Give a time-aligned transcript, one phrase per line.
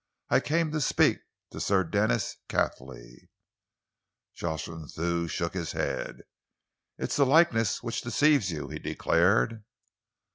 [0.31, 1.19] I came to speak
[1.51, 3.29] to Sir Denis Cathley."
[4.33, 6.21] Jocelyn Thew shook his head.
[6.97, 9.63] "It is a likeness which deceives you," he declared.